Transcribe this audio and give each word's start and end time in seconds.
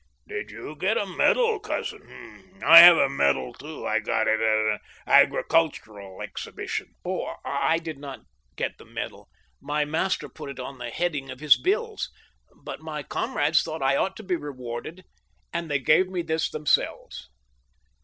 "Did 0.27 0.49
you 0.49 0.75
get 0.75 0.97
a 0.97 1.05
medal, 1.05 1.59
cousin? 1.59 2.57
I 2.65 2.79
have 2.79 2.95
had 2.97 3.05
a 3.05 3.07
medal, 3.09 3.53
too; 3.53 3.85
I 3.85 3.99
got 3.99 4.27
it 4.27 4.41
at 4.41 4.57
an 4.65 4.79
agricultural 5.05 6.23
exhibition."" 6.23 6.95
Oh, 7.05 7.35
I 7.45 7.77
did 7.77 7.99
not 7.99 8.21
get 8.55 8.79
the 8.79 8.85
medal. 8.85 9.29
My 9.61 9.85
master 9.85 10.27
put 10.27 10.49
it 10.49 10.59
on 10.59 10.79
the 10.79 10.89
head 10.89 11.13
ing 11.15 11.29
of 11.29 11.39
his 11.39 11.55
bills. 11.55 12.09
But 12.63 12.79
my 12.81 13.03
comrades 13.03 13.61
thought 13.61 13.83
I 13.83 13.95
ought 13.95 14.15
to 14.17 14.23
be 14.23 14.35
rewarded, 14.35 15.03
and 15.53 15.69
they 15.69 15.77
gave 15.77 16.07
me 16.07 16.23
this 16.23 16.49
themselves." 16.49 17.29